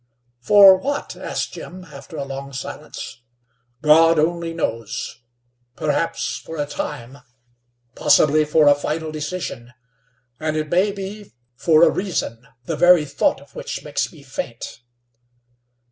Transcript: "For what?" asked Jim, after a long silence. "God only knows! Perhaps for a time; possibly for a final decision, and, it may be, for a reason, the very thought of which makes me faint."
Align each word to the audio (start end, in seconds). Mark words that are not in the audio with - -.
"For 0.39 0.77
what?" 0.77 1.15
asked 1.15 1.53
Jim, 1.53 1.83
after 1.93 2.17
a 2.17 2.23
long 2.23 2.53
silence. 2.53 3.21
"God 3.83 4.17
only 4.17 4.51
knows! 4.51 5.19
Perhaps 5.75 6.37
for 6.37 6.57
a 6.57 6.65
time; 6.65 7.19
possibly 7.95 8.43
for 8.43 8.67
a 8.67 8.73
final 8.73 9.11
decision, 9.11 9.73
and, 10.39 10.57
it 10.57 10.69
may 10.69 10.91
be, 10.91 11.33
for 11.55 11.83
a 11.83 11.89
reason, 11.91 12.47
the 12.65 12.75
very 12.75 13.05
thought 13.05 13.41
of 13.41 13.53
which 13.53 13.83
makes 13.83 14.11
me 14.11 14.23
faint." 14.23 14.81